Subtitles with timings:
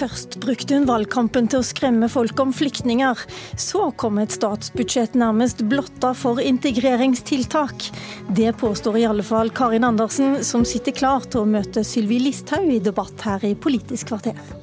[0.00, 3.18] Først brukte hun valgkampen til å skremme folk om flyktninger.
[3.60, 7.90] Så kom et statsbudsjett nærmest blotta for integreringstiltak.
[8.32, 12.72] Det påstår i alle fall Karin Andersen, som sitter klar til å møte Sylvi Listhaug
[12.72, 14.59] i debatt her i Politisk kvarter.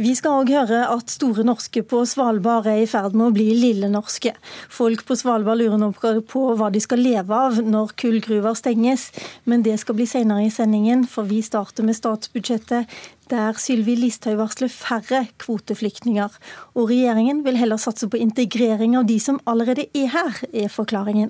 [0.00, 3.50] Vi skal òg høre at Store Norske på Svalbard er i ferd med å bli
[3.52, 4.30] Lille Norske.
[4.72, 9.10] Folk på Svalbard lurer nå på hva de skal leve av når kullgruver stenges,
[9.44, 12.88] men det skal bli senere i sendingen, for vi starter med statsbudsjettet,
[13.28, 16.40] der Sylvi Listhaug varsler færre kvoteflyktninger.
[16.72, 21.28] Og regjeringen vil heller satse på integrering av de som allerede er her, er forklaringen.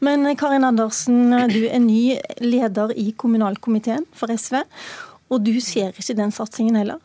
[0.00, 4.62] Men Karin Andersen, du er ny leder i kommunalkomiteen for SV,
[5.28, 7.04] og du ser ikke den satsingen heller?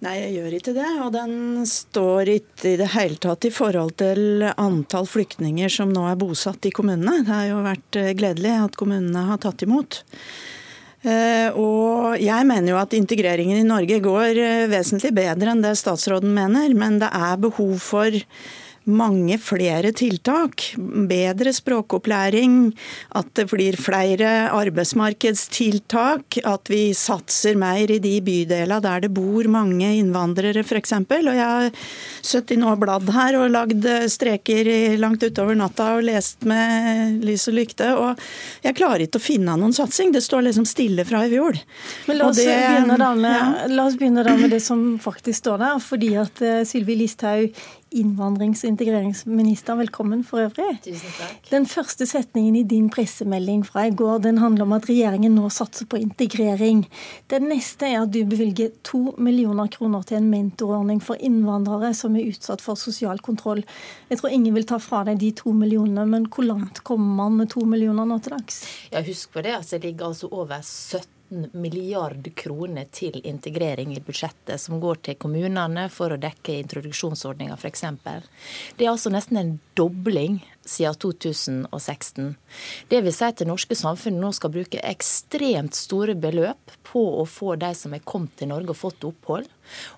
[0.00, 0.90] Nei, jeg gjør ikke det.
[1.04, 1.34] Og den
[1.68, 6.64] står ikke i det hele tatt i forhold til antall flyktninger som nå er bosatt
[6.64, 7.20] i kommunene.
[7.26, 10.00] Det har jo vært eh, gledelig at kommunene har tatt imot.
[11.04, 15.76] Eh, og jeg mener jo at integreringen i Norge går eh, vesentlig bedre enn det
[15.80, 18.16] statsråden mener, men det er behov for
[18.88, 20.64] mange flere tiltak.
[21.10, 22.72] Bedre språkopplæring,
[23.16, 29.46] at det blir flere arbeidsmarkedstiltak, at vi satser mer i de bydelene der det bor
[29.52, 30.94] mange innvandrere f.eks.
[31.10, 31.70] Og jeg har
[32.22, 34.70] sittet nå bladd her og lagd streker
[35.00, 38.20] langt utover natta og lest med lys og lykte, og
[38.64, 40.14] jeg klarer ikke å finne noen satsing.
[40.14, 41.58] Det står liksom stille fra i fjor.
[42.08, 43.68] Men la oss, det, begynne, da med, ja.
[43.74, 45.78] la oss begynne da med det som faktisk står der.
[45.80, 47.56] fordi at uh, Sylvi Listhaug
[47.90, 49.76] innvandrings- og integreringsminister.
[49.80, 50.78] Velkommen for øvrig.
[50.84, 51.50] Tusen takk.
[51.50, 55.50] Den første setningen i din pressemelding fra i går den handler om at regjeringen nå
[55.50, 56.84] satser på integrering.
[57.30, 62.16] Det neste er at du bevilger to millioner kroner til en mentorordning for innvandrere som
[62.16, 63.64] er utsatt for sosial kontroll.
[64.10, 67.40] Jeg tror ingen vil ta fra deg de to millionene, men hvor langt kommer man
[67.42, 68.64] med to millioner nå til dags?
[68.92, 70.62] Ja, husk på det, altså det ligger altså over
[71.30, 77.56] 17 milliard kroner til integrering i budsjettet, som går til kommunene for å dekke introduksjonsordninga
[77.56, 77.84] f.eks.
[78.76, 82.34] Det er altså nesten en dobling siden 2016.
[82.88, 87.24] Det vil si at det norske samfunnet nå skal bruke ekstremt store beløp på å
[87.26, 89.48] få de som er kommet til Norge og fått opphold.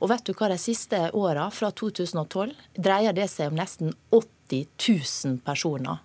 [0.00, 4.66] Og vet du hva de siste åra, fra 2012, dreier det seg om nesten 80
[4.76, 6.02] 000 personer.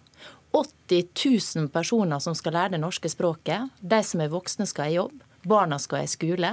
[0.59, 1.07] 80
[1.55, 3.71] 000 personer som skal lære det norske språket.
[3.79, 5.23] De som er voksne skal i jobb.
[5.47, 6.49] Barna skal i skole.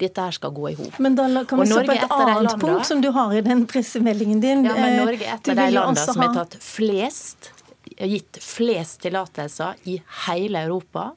[0.00, 0.98] Dette her skal gå i hop.
[1.02, 4.40] Men da kan vi se på et annet punkt som du har i den pressemeldingen
[4.40, 4.64] din.
[4.64, 7.50] Ja, men Norge er et av de landene som har tatt flest,
[7.98, 9.98] gitt flest tillatelser i
[10.28, 11.10] hele Europa.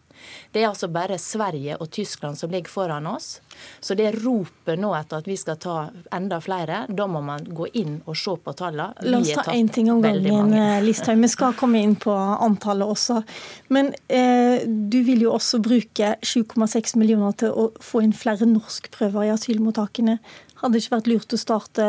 [0.51, 3.39] Det er altså bare Sverige og Tyskland som ligger foran oss.
[3.79, 5.75] Så det ropet nå etter at vi skal ta
[6.13, 8.91] enda flere, da må man gå inn og se på tallene.
[9.07, 11.21] La oss ta én ting om gangen, eh, Listhaug.
[11.21, 13.21] Vi skal komme inn på antallet også.
[13.69, 19.29] Men eh, du vil jo også bruke 7,6 millioner til å få inn flere norskprøver
[19.29, 20.19] i asylmottakene.
[20.61, 21.85] Hadde det ikke vært lurt å starte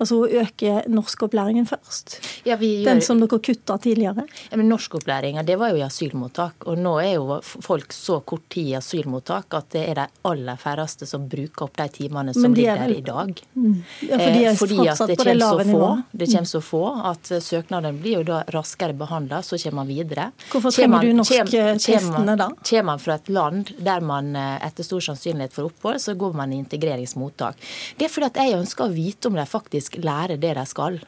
[0.00, 2.16] Altså å øke norskopplæringen først.
[2.48, 2.86] Ja, gjør...
[2.86, 4.24] Den som dere kutta tidligere.
[4.48, 6.64] Ja, men Norskopplæringa det var jo i asylmottak.
[6.70, 10.60] Og nå er jo folk så kort tid i asylmottak at det er de aller
[10.60, 13.42] færreste som bruker opp de timene som de ligger der i dag.
[13.54, 13.74] Mm.
[14.08, 15.90] Ja, for de er eh, fordi at det kommer, så få,
[16.22, 20.30] det kommer så få at søknaden blir jo da raskere behandla, så kommer man videre.
[20.48, 22.48] Hvorfor trenger du norsktestene da?
[22.56, 26.40] Kommer man fra et land der man eh, etter stor sannsynlighet får opphold, så går
[26.40, 27.60] man i integreringsmottak.
[28.00, 30.66] Det er fordi at jeg ønsker å vite om de faktisk faktisk lære det de
[30.66, 31.00] skal.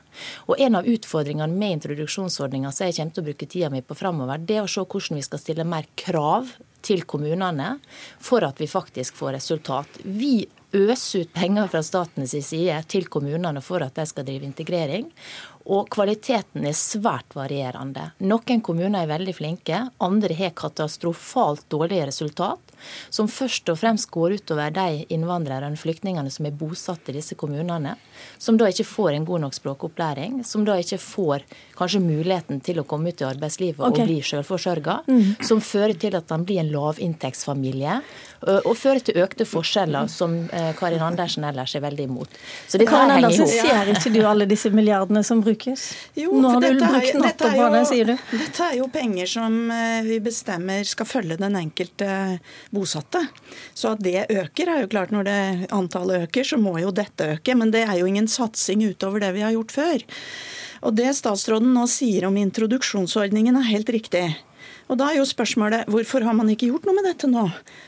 [0.48, 3.94] Og En av utfordringene med introduksjonsordninga som jeg kommer til å bruke tida mi på
[3.94, 7.78] framover, det er å se hvordan vi skal stille mer krav til kommunene
[8.20, 9.86] for at vi faktisk får resultat.
[10.02, 15.10] Vi øser ut penger fra statens side til kommunene for at de skal drive integrering.
[15.64, 18.10] Og kvaliteten er svært varierende.
[18.24, 22.72] Noen kommuner er veldig flinke, andre har katastrofalt dårlige resultat
[23.10, 27.36] som først og fremst går utover de innvandrerne og flyktningene som er bosatt i disse
[27.38, 27.94] kommunene,
[28.42, 31.46] som da ikke får en god nok språkopplæring, som da ikke får
[31.78, 34.04] kanskje muligheten til å komme ut i arbeidslivet okay.
[34.04, 35.30] og bli selvforsørga, mm.
[35.46, 38.00] som fører til at han blir en lavinntektsfamilie,
[38.42, 40.34] og fører til økte forskjeller, som
[40.78, 42.40] Karin Andersen ellers er veldig imot.
[42.66, 45.86] Så det Karin Andersen, ser ikke du alle disse milliardene som brukes?
[46.18, 48.14] Jo, Nå har du brukt natta på det, sier du.
[48.32, 49.58] Dette er jo penger som
[50.06, 52.08] vi bestemmer skal følge den enkelte
[52.74, 53.24] bosatte.
[53.74, 55.40] Så at det øker, er jo klart når det
[55.74, 57.56] antallet øker, så må jo dette øke.
[57.58, 60.06] Men det er jo ingen satsing utover det vi har gjort før.
[60.82, 64.24] Og det statsråden nå sier om introduksjonsordningen er helt riktig.
[64.92, 67.46] Og da er jo spørsmålet hvorfor har man ikke gjort noe med dette nå?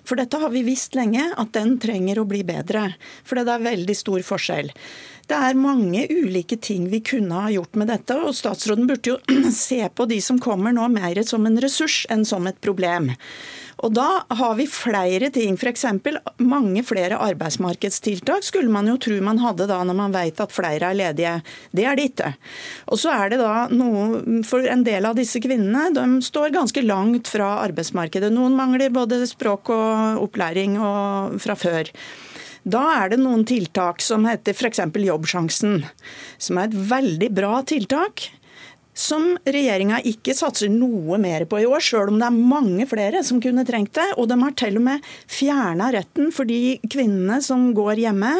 [0.08, 2.94] For dette har vi visst lenge, at den trenger å bli bedre.
[3.28, 4.70] For det er veldig stor forskjell.
[5.28, 9.18] Det er mange ulike ting vi kunne ha gjort med dette, og statsråden burde jo
[9.52, 13.12] se på de som kommer nå mer som en ressurs enn som et problem.
[13.82, 15.84] Og da har vi flere ting, f.eks.
[16.38, 20.92] mange flere arbeidsmarkedstiltak skulle man jo tro man hadde da når man vet at flere
[20.92, 21.34] er ledige.
[21.74, 22.30] Det er det ikke.
[22.92, 26.84] Og så er det da noe For en del av disse kvinnene de står ganske
[26.84, 28.30] langt fra arbeidsmarkedet.
[28.34, 31.90] Noen mangler både språk og opplæring og fra før.
[32.64, 34.80] Da er det noen tiltak som heter f.eks.
[35.04, 35.82] Jobbsjansen,
[36.38, 38.28] som er et veldig bra tiltak
[38.94, 43.24] som regjeringa ikke satser noe mer på i år, sjøl om det er mange flere
[43.26, 44.06] som kunne trengt det.
[44.20, 48.32] Og de har til og med fjerna retten for de kvinnene som går hjemme,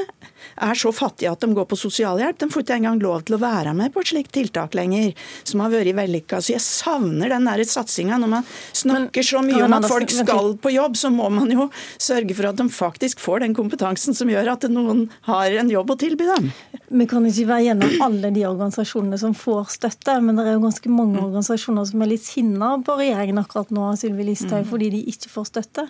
[0.54, 2.38] er så fattige at de går på sosialhjelp.
[2.38, 5.12] De får ikke engang lov til å være med på et slikt tiltak lenger,
[5.42, 6.38] som har vært vellykka.
[6.38, 8.20] Så jeg savner den der satsinga.
[8.20, 8.46] Når man
[8.76, 11.68] snakker så mye om at folk skal på jobb, så må man jo
[11.98, 15.94] sørge for at de faktisk får den kompetansen som gjør at noen har en jobb
[15.96, 16.52] å tilby dem.
[16.94, 20.62] Vi kan ikke være gjennom alle de organisasjonene som får støtte, men det er jo
[20.62, 21.24] ganske mange mm.
[21.24, 24.68] organisasjoner som er litt sinna på regjeringen akkurat nå, Sylvi Listhaug, mm.
[24.70, 25.88] fordi de ikke får støtte.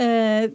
[0.00, 0.48] Eh,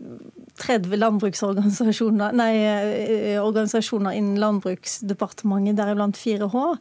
[0.62, 6.78] 30 landbruksorganisasjoner nei, eh, organisasjoner innen Landbruksdepartementet, deriblant 4H.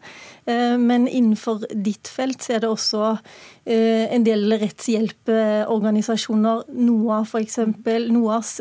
[0.46, 3.18] Eh, men innenfor ditt felt så er det også
[3.66, 7.58] eh, en del rettshjelpeorganisasjoner, NOA f.eks.,
[8.08, 8.60] NOAS,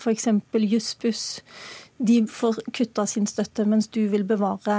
[0.00, 0.26] f.eks.
[0.68, 1.42] Jussbuss
[1.98, 4.74] de får kutta sin støtte, mens du vil bevare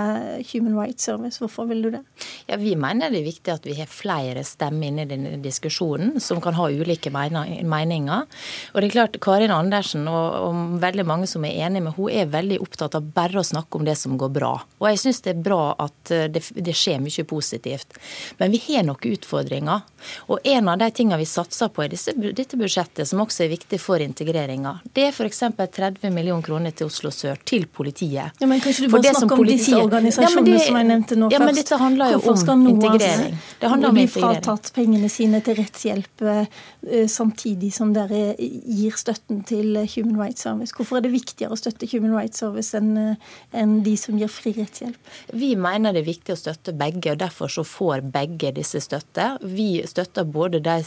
[0.54, 1.42] Human Rights Service.
[1.42, 2.00] Hvorfor vil du det?
[2.48, 6.20] Ja, Vi mener det er viktig at vi har flere stemmer inne i denne diskusjonen,
[6.24, 8.24] som kan ha ulike meninger.
[8.72, 12.08] Og det er klart, Karin Andersen og, og veldig mange som er enige med hun
[12.10, 14.54] er veldig opptatt av bare å snakke om det som går bra.
[14.80, 18.00] Og jeg syns det er bra at eh, det, det, skjer mye positivt.
[18.40, 19.84] Men vi har noen utfordringer.
[20.32, 23.54] Og en av de tingene vi satser på i disse, dette budsjettet, som også er
[23.58, 25.44] viktig for integreringa, det er f.eks.
[25.60, 28.40] 30 millioner kroner til Oslo Oslo til politiet.
[28.40, 31.32] Ja, men Kanskje du bare snakke om disse organisasjonene ja, det, som jeg nevnte nå
[31.34, 31.50] ja, først?
[31.50, 33.40] Men dette handler jo Hvorfor om integrering.
[33.60, 39.42] Det handler om bli fratatt pengene sine til rettshjelp eh, samtidig som dere gir støtten
[39.48, 40.76] til Human Rights Service?
[40.76, 44.54] Hvorfor er det viktigere å støtte Human Rights Service enn eh, de som gir fri
[44.56, 45.12] rettshjelp?
[45.36, 49.28] Vi mener det er viktig å støtte begge, og derfor så får begge disse støtte.
[49.44, 50.78] Vi støtter både de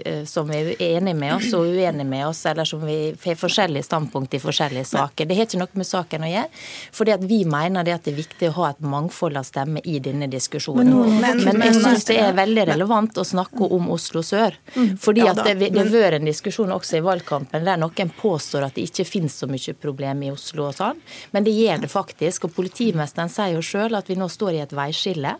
[0.00, 3.90] eh, som er enige med oss og uenige med oss, eller som vi har forskjellige
[3.90, 5.28] standpunkt i forskjellige saker.
[5.28, 6.64] Det har ikke noe med saken å gjøre.
[6.92, 9.84] fordi at Vi mener det at det er viktig å ha et mangfold av stemmer
[9.84, 10.92] i denne diskusjonen.
[11.20, 14.56] Men, men, men jeg synes det er veldig relevant å snakke om Oslo sør.
[14.74, 14.96] Mm.
[15.00, 18.76] fordi at det, det har vært en diskusjon også i valgkampen der noen påstår at
[18.76, 21.00] det ikke finnes så mye problem i Oslo og sånn,
[21.34, 22.46] men det gjør det faktisk.
[22.46, 25.34] og Politimesteren sier jo sjøl at vi nå står i et veiskille.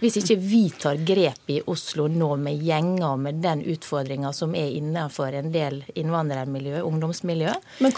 [0.00, 4.54] Hvis ikke vi tar grep i Oslo nå med gjenger og med den utfordringa som
[4.58, 7.54] er innenfor en del innvandrermiljø, ungdomsmiljø,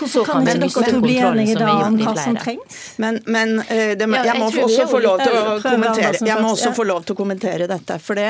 [0.09, 2.79] så kan, kan ikke dere bli enige da om hva som trengs.
[3.03, 6.73] Men, men eh, det, jeg, må også få lov til å kommentere, jeg må også
[6.77, 7.99] få lov til å kommentere dette.
[8.03, 8.28] For det,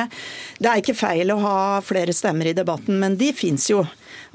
[0.58, 3.84] det er ikke feil å ha flere stemmer i debatten, men de fins jo.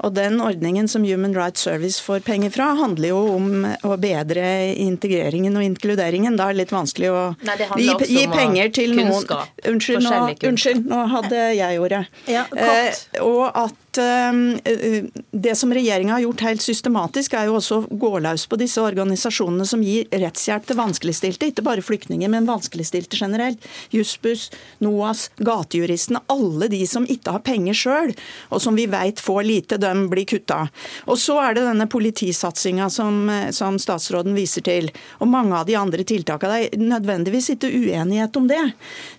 [0.02, 4.44] Og den ordningen som Human Rights Service får penger fra, handler jo om å bedre
[4.82, 6.36] integreringen og inkluderingen.
[6.38, 9.30] Da er det litt vanskelig å Nei, gi, gi penger til noen
[9.70, 10.18] Unnskyld, nå,
[10.50, 12.04] unnskyld, nå hadde jeg ordet.
[12.30, 13.06] Ja, kort.
[13.14, 17.78] Eh, og at Ehm, eh, det som regjeringa har gjort helt systematisk, er jo også
[17.82, 22.48] å gå løs på disse organisasjonene som gir rettshjelp til vanskeligstilte, ikke bare flyktninger, men
[22.48, 23.58] vanskeligstilte generelt.
[23.94, 24.50] Jussbuss,
[24.84, 28.14] NOAS, Gatejuristene, alle de som ikke har penger sjøl,
[28.50, 30.68] og som vi veit får lite, de blir kutta.
[31.06, 35.78] Og så er det denne politisatsinga som, som statsråden viser til, og mange av de
[35.78, 36.42] andre tiltakene.
[36.44, 38.62] Det er nødvendigvis ikke uenighet om det.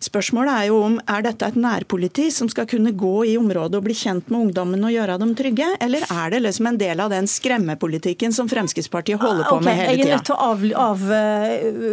[0.04, 3.86] Spørsmålet er jo om er dette et nærpoliti som skal kunne gå i området og
[3.88, 7.02] bli kjent med ungdom ungdommen og gjøre dem trygge, eller er det liksom en del
[7.04, 9.98] av den skremmepolitikken som Fremskrittspartiet holder på okay, med hele tida?
[9.98, 10.48] Jeg er nødt til å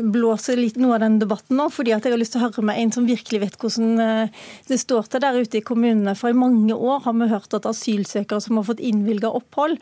[0.09, 2.67] avblåse av, litt noe av den debatten nå, fordi jeg har lyst til å høre
[2.67, 6.17] med en som virkelig vet hvordan eh, det står til der ute i kommunene.
[6.19, 9.79] For i mange år har vi hørt at asylsøkere som har fått innvilga opphold,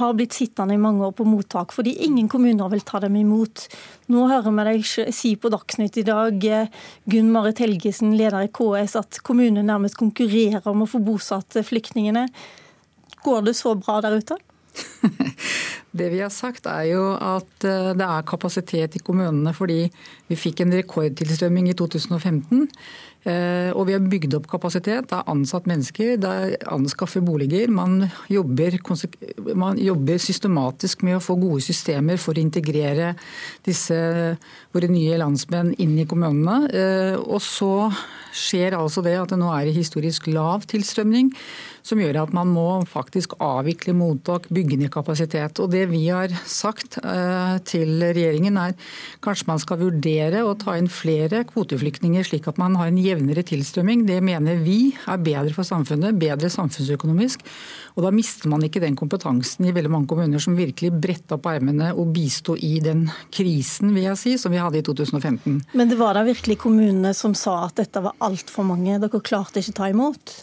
[0.00, 3.68] har blitt sittende i mange år på mottak, fordi ingen kommuner vil ta dem imot.
[4.10, 6.70] Nå hører vi deg si på Dagsnytt i dag, eh,
[7.06, 12.26] Gunn Marit Helgesen, leder i KS, at kommunene nærmest konkurrerer om å få bosatt flyktningene.
[13.22, 14.38] Går det så bra der ute?
[15.90, 19.88] Det vi har sagt er jo at eh, det er kapasitet i kommunene fordi
[20.30, 22.68] vi fikk en rekordtilstrømming i 2015.
[23.28, 25.10] Eh, og vi har bygd opp kapasitet.
[25.10, 27.68] Det er ansatt mennesker, det er anskaffet boliger.
[27.68, 28.78] Man jobber,
[29.54, 33.12] man jobber, systematisk med å få gode systemer for å integrere
[33.66, 33.98] disse
[34.72, 36.70] våre nye landsmenn inn i kommunene.
[36.72, 37.90] Eh, og så
[38.36, 41.34] skjer altså det at det nå er historisk lav tilstrømning.
[41.82, 45.58] som gjør at man må faktisk avvikle mottak, bygge ned kapasitet.
[45.64, 48.74] Og Det vi har sagt eh, til regjeringen er
[49.24, 53.44] kanskje man skal vurdere å ta inn flere kvoteflyktninger, slik at man har en jevnere
[53.46, 54.06] tilstrømming.
[54.08, 57.44] Det mener vi er bedre for samfunnet, bedre samfunnsøkonomisk.
[57.96, 61.48] Og Da mister man ikke den kompetansen i veldig mange kommuner som virkelig bretta opp
[61.50, 65.60] ermene og bisto i den krisen vil jeg si, som vi hadde i 2015.
[65.76, 68.98] Men det var da virkelig kommunene som sa at dette var altfor mange?
[69.02, 70.38] Dere klarte ikke ta imot?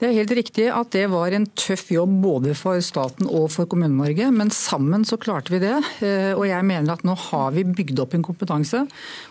[0.00, 3.68] Det er helt riktig at det var en tøff jobb både for staten og for
[3.68, 5.74] Kommune-Norge, men sammen så klarte vi det.
[6.00, 8.80] Eh, og jeg mener at nå har vi bygd opp en kompetanse,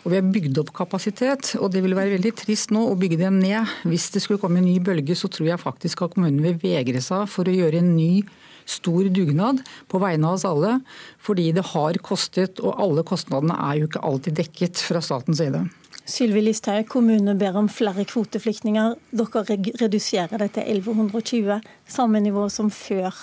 [0.04, 1.56] og vi har bygd opp kapasitet.
[1.58, 3.68] Og det vil være veldig trist nå å bygge dem ned.
[3.88, 7.02] Hvis det skulle komme en ny bølge, så tror jeg faktisk at kommunen vil vegre
[7.04, 8.24] seg for å gjøre en ny
[8.70, 10.78] stor dugnad på vegne av oss alle.
[11.26, 15.66] Fordi det har kostet, og alle kostnadene er jo ikke alltid dekket fra statens side.
[16.10, 18.96] Sylvi Listhaug, kommunene ber om flere kvoteflyktninger.
[19.14, 23.14] Dere reduserer det til 1120, samme nivå som før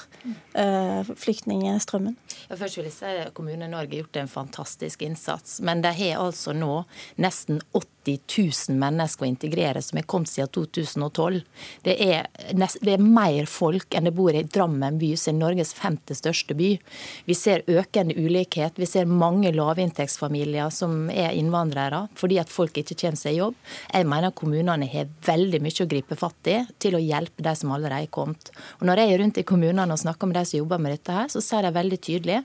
[0.55, 2.15] eh, flyktningstrømmen.
[2.47, 5.59] Ja, først vil jeg si at Kommune-Norge har gjort en fantastisk innsats.
[5.67, 6.85] Men de har altså nå
[7.23, 8.21] nesten 80
[8.71, 11.41] 000 mennesker å integrere som har kommet siden 2012.
[11.83, 15.75] Det er, det er, mer folk enn det bor i Drammen by, som er Norges
[15.75, 16.77] femte største by.
[17.27, 18.79] Vi ser økende ulikhet.
[18.79, 23.57] Vi ser mange lavinntektsfamilier som er innvandrere fordi at folk ikke kommer seg i jobb.
[23.93, 27.73] Jeg mener kommunene har veldig mye å gripe fatt i til å hjelpe de som
[27.75, 28.51] allerede er kommet.
[28.81, 31.17] Og når jeg er rundt i kommunene og snakker med de som jobber med dette,
[31.17, 32.39] her, så sier de veldig tydelig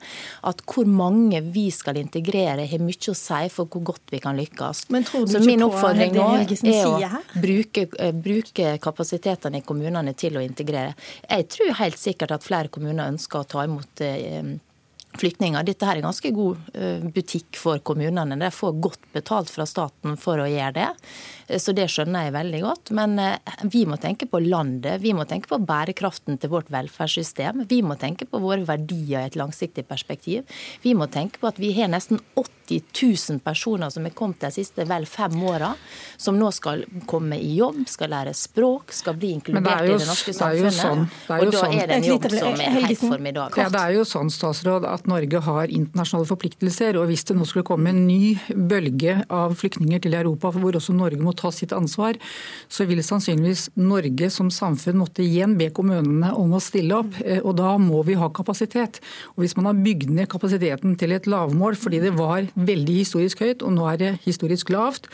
[0.48, 4.38] at hvor mange vi skal integrere, har mye å si for hvor godt vi kan
[4.38, 4.86] lykkes.
[5.32, 10.96] Så min oppfordring nå er å bruke, eh, bruke kapasitetene i kommunene til å integrere.
[11.28, 14.58] Jeg tror helt sikkert at flere kommuner ønsker å ta imot eh,
[15.18, 15.66] flyktninger.
[15.68, 18.38] Dette her er ganske god eh, butikk for kommunene.
[18.40, 20.90] De får godt betalt fra staten for å gjøre det.
[21.48, 22.94] Eh, så det skjønner jeg veldig godt.
[22.98, 25.02] Men eh, vi må tenke på landet.
[25.04, 27.66] Vi må tenke på bærekraften til vårt velferdssystem.
[27.70, 30.48] Vi må tenke på våre verdier i et langsiktig perspektiv.
[30.86, 32.82] Vi må tenke på at vi har nesten 80
[33.32, 35.74] 000 personer som er kommet de siste vel fem åra,
[36.18, 40.08] som nå skal komme i jobb, skal lære språk, skal bli inkludert jo, i det
[40.08, 40.78] norske samfunnet.
[40.78, 41.76] Sånn, det og da sånn.
[41.76, 43.60] er det en jobb som er helt formidabel.
[43.60, 46.98] Ja, det er jo sånn, statsråd, at Norge har internasjonale forpliktelser.
[47.00, 50.94] og Hvis det nå skulle komme en ny bølge av flyktninger til Europa, hvor også
[50.94, 52.20] Norge må ta sitt ansvar,
[52.70, 57.16] så vil sannsynligvis Norge som samfunn måtte igjen be kommunene om å stille opp.
[57.26, 59.00] Eh, og Da må vi ha kapasitet.
[59.36, 63.40] Og Hvis man har bygd ned kapasiteten til et lavmål fordi det var veldig historisk
[63.40, 65.08] høyt, og nå er det historisk lavt,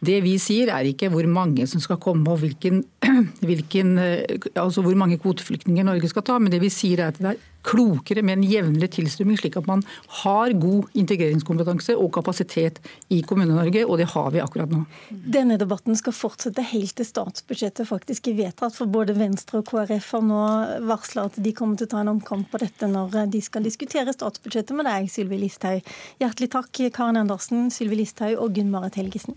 [0.00, 2.84] det vi sier er ikke hvor mange som skal komme og hvilken,
[3.48, 7.20] hvilken, eh, altså hvor mange kvoteflyktninger Norge skal ta, men det vi sier er at
[7.20, 9.82] det er klokere med en jevnlig tilstrømming, slik at man
[10.22, 12.80] har god integreringskompetanse og kapasitet
[13.12, 14.82] i Kommune-Norge, og det har vi akkurat nå.
[15.10, 20.12] Denne debatten skal fortsette helt til statsbudsjettet faktisk er vedtatt, for både Venstre og KrF
[20.16, 20.42] har nå
[20.88, 24.14] varsla at de kommer til å ta en omkamp på dette når de skal diskutere
[24.16, 25.94] statsbudsjettet med deg, Sylvi Listhaug.
[26.22, 29.36] Hjertelig takk, Karin Andersen, Sylvi Listhaug og Gunn Marit Helgesen.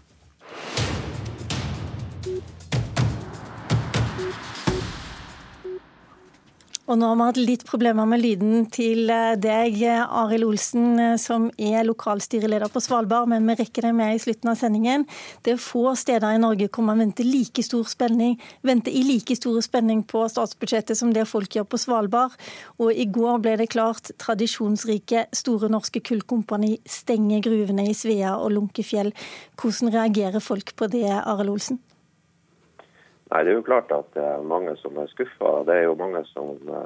[6.84, 11.14] Og nå har vi hatt litt problemer med lyden til eh, deg, Arild Olsen, eh,
[11.22, 15.06] som er lokalstyreleder på Svalbard, men vi rekker deg med i slutten av sendingen.
[15.48, 18.36] Det er få steder i Norge hvor man venter, like stor spenning,
[18.68, 22.36] venter i like stor spenning på statsbudsjettet som det folk gjør på Svalbard.
[22.84, 28.58] Og i går ble det klart tradisjonsrike Store Norske Kullkompani stenger gruvene i Svea og
[28.58, 29.16] Lunkefjell.
[29.56, 31.80] Hvordan reagerer folk på det, Arild Olsen?
[33.34, 35.64] Nei, Det er jo klart at det er mange som er skuffa.
[35.66, 36.86] Det er jo mange som uh,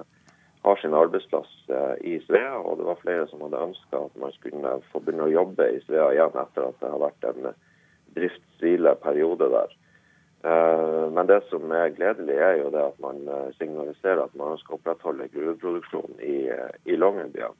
[0.63, 4.31] har sin arbeidsplass uh, i Svea, og det var flere som hadde ønska at man
[4.37, 7.49] skulle få begynne å jobbe i Svea igjen etter at det har vært en
[8.15, 9.75] driftshvile periode der.
[10.47, 13.19] Uh, men det som er gledelig, er jo det at man
[13.57, 16.37] signaliserer at man skal opprettholde gruveproduksjonen i,
[16.87, 17.59] i Longyearbyen.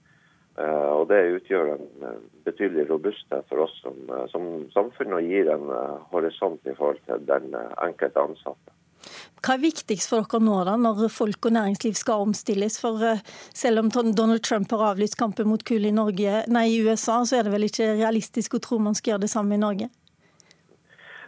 [0.57, 2.15] Og Det utgjør en
[2.47, 3.99] betydelig robusthet for oss som,
[4.31, 5.67] som samfunn og gir en
[6.09, 8.76] horisont i forhold til den enkelte ansatte.
[9.45, 12.79] Hva er viktigst for dere nå, da, når folk og næringsliv skal omstilles?
[12.81, 13.21] For eh,
[13.53, 17.39] selv om Donald Trump har avlyst kampen mot kull i, Norge, nei, i USA, så
[17.39, 19.91] er det vel ikke realistisk å tro man skal gjøre det samme i Norge?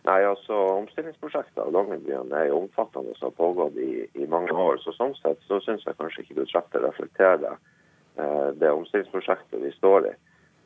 [0.08, 4.80] Nei, altså Omstillingsprosjektet av Longyearbyen er omfattende og har pågått i, i, mange år.
[4.82, 10.10] så Sånn sett så syns jeg kanskje ikke budsjettet reflekterer eh, det omstillingsprosjektet vi står
[10.10, 10.16] i.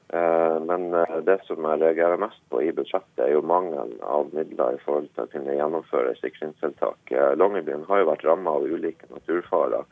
[0.10, 4.30] Eh, men eh, det som jeg reagerer mest på i budsjettet, er jo mangelen av
[4.36, 7.12] midler i forhold til å kunne gjennomføre sikringstiltak.
[7.12, 9.86] Eh, Longyearbyen har jo vært rammet av ulike naturfarer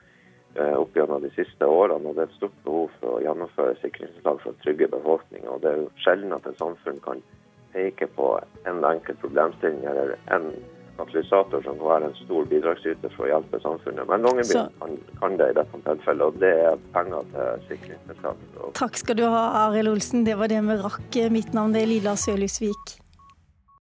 [0.52, 2.10] opp gjennom de siste årene.
[2.10, 5.54] og Det er et stort behov for å gjennomføre sikringstiltak for å trygge befolkninga.
[5.64, 7.22] Det er jo sjelden at et samfunn kan
[7.72, 8.26] peke på
[8.68, 10.50] en enkelt problemstilling eller en
[10.98, 14.08] katalysator som kan være en stor bidragsyter for å hjelpe samfunnet.
[14.10, 18.48] Men Longyearbyen kan, kan, det i dette tilfellet, og det er penger til sikringstiltak.
[18.80, 20.26] Takk skal du ha, Arild Olsen.
[20.28, 21.22] Det var det vi rakk.
[21.34, 23.01] Mitt navn er Lilla Sølhusvik.